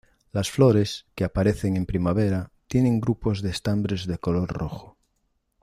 Las 0.31 0.49
flores, 0.49 1.05
que 1.13 1.23
aparecen 1.23 1.77
en 1.77 1.85
primavera, 1.85 2.51
tienen 2.65 2.99
grupos 2.99 3.43
de 3.43 3.51
estambres 3.51 4.07
de 4.07 4.17
color 4.17 4.51
rojo. 4.51 4.97